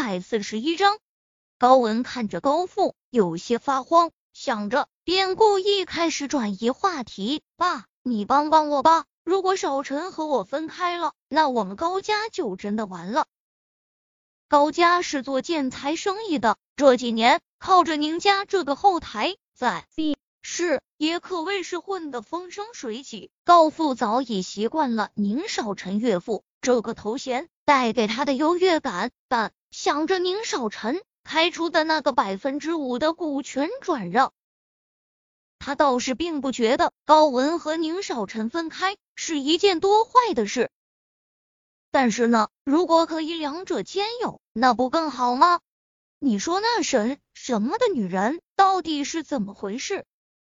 [0.00, 0.96] 百四十一章，
[1.58, 7.42] 高文看着高富，有些发慌，想着便故意开始转移话题。
[7.56, 13.26] 爸，你帮帮我吧，如果少晨和我分开了，那我们高家就真的完了。
[14.46, 23.32] 高家是做建材生意的，这几年靠着宁家这个后台，在 B 市也可谓是混得风生水起。
[23.44, 34.32] 高富早已习惯了宁少臣岳父这个头衔带给他的优越感，但想着宁少臣开出的那个百分之五的股权转让，
[35.58, 40.70] 他倒是并不觉得高文和宁少臣分开是一件多坏的事。
[41.90, 45.60] 但是呢，如果可以两者兼有，那不更好吗？
[46.18, 50.04] 你说那神什么的女人到底是怎么回事？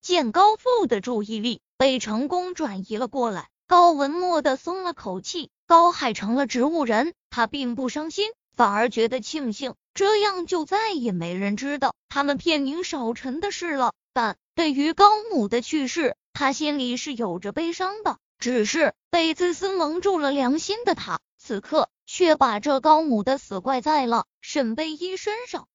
[0.00, 5.50] 见高富的注意力被成功转移了过来，高文蓦的松了口气。
[5.66, 13.92] 高海成了植物人，他并不伤心，反而觉得庆幸，这样就再也没人知道他们骗宁少臣的事了。
[14.12, 18.18] 但对于高母的去世，他心里是有着悲伤的。
[18.38, 25.66] 只是被自私蒙住了良心的他，此刻却把这高母的死怪在了沈贝依身上。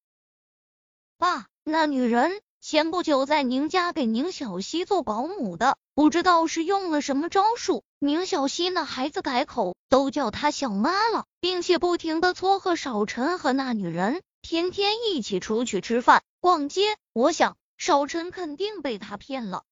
[1.18, 16.98] 爸，那女人前不久在宁家给宁小溪做保姆的，不知道是用了什么招数，宁小溪那孩子改口都叫她小妈了，并且不停的撮合少晨和那女人天天一起出去吃饭、逛街。
[17.14, 19.64] 我想少晨肯定被他骗了。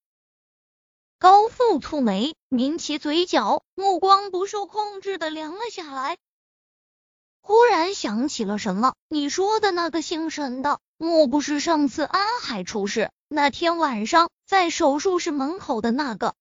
[1.19, 6.17] 高富蹙眉，抿起嘴角，目光不受控制的凉了下来。
[7.41, 16.35] 忽然想起了什么，你说的那个姓沈的，莫不是上次安海出事那天晚上在手术室门口的那个？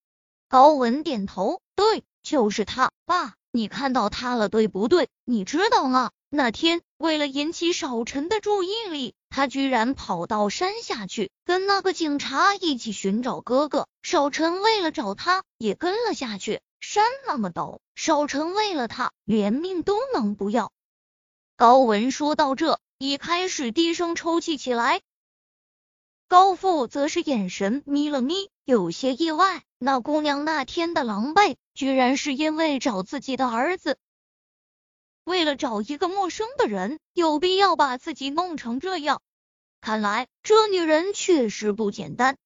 [0.50, 2.92] 高文点头，对，就是他。
[3.06, 5.10] 爸，你看到他了，对不对？
[5.26, 6.12] 你知道吗？
[6.30, 9.14] 那天为了引起少晨的注意力。
[9.30, 13.86] 他居然跑到山下去，跟那个警察一起寻找哥哥。
[14.02, 16.62] 少晨为了找他，也跟了下去。
[16.80, 20.72] 山那么陡，少晨为了他，连命都能不要。
[21.58, 25.02] 高文说到这，已开始低声抽泣起来。
[26.28, 29.64] 高富则是眼神眯了眯，有些意外。
[29.80, 33.98] 那姑娘那天的狼狈，居然是因为找自己的儿子。
[35.24, 39.20] 为了找一个陌生的人，有必要把自己弄成这样？
[39.82, 42.38] 看来这女人确实不简单。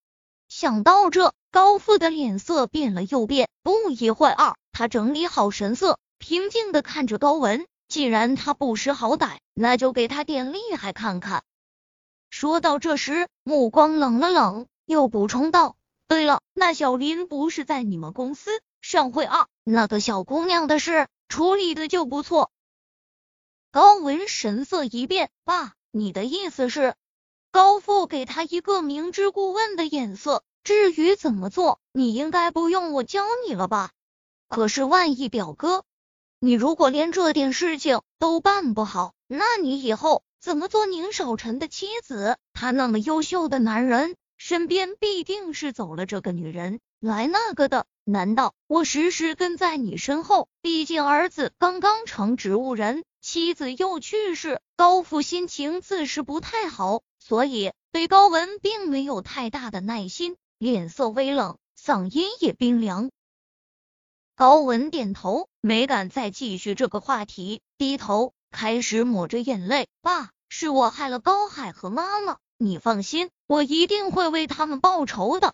[0.48, 3.50] 想到这，高富的脸色变了又变。
[3.62, 7.68] 不一会儿，他整理好神色，平静的看着高文。
[7.92, 11.44] 既然他不识好歹，那就给他点厉害看看。
[12.30, 15.76] 说到这时，目光冷了冷，又补充道
[16.08, 18.50] ：“对了，那小林不是在你们公司
[18.80, 19.50] 上会啊？
[19.66, 22.50] 那个小姑娘的事处理的就不错。”
[23.72, 26.96] 高文神色一变，爸，你的意思是？
[27.52, 30.46] 高富给他一个明知故问的眼色。
[30.64, 33.92] 至于怎么做，你应该不用我教你了吧？
[34.48, 35.84] 可是万一表哥，
[36.44, 42.36] 你如果连这点事情都办不好，那你以后怎么做宁少臣的妻子？
[42.52, 47.86] 他那么优秀的男人，身边必定是走了这个女人来那个的。
[48.06, 50.50] 难道我时时跟在你身后？
[50.64, 53.04] 毕竟儿子刚刚成植物人。
[53.22, 63.12] 妻子又去世，高父心情自是不太好，所以对高文并没有太大的耐心，脸色微冷，嗓音也冰凉。
[64.36, 69.88] 高文点头，没敢再继续这个话题，低头开始抹着眼泪。
[70.02, 75.54] 爸，是我害了高海和妈妈，你放心，我一定会为他们报仇的。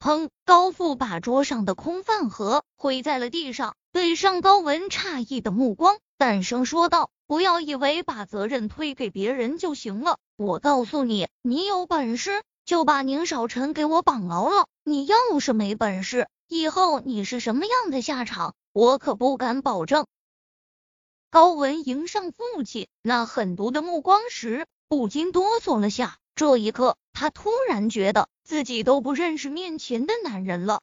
[0.00, 0.30] 砰！
[0.44, 5.98] 高富把桌上的空饭盒挥在了地上，对上高文诧异的目光。
[6.18, 10.18] 淡声说道：“不要以为把责任推给别人就行了。
[10.36, 14.66] 我告诉你，你有本事就把宁少臣给我绑牢了。
[14.82, 20.06] 你要是没本事，以后你是什么样的下场，我可不敢保证。”
[21.30, 26.18] 高文迎上父亲那狠毒的目光时，不禁哆嗦了下。
[26.34, 30.80] 这一刻，他突然觉得自己都不认识面前的男人了。